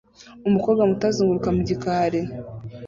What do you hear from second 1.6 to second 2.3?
gikari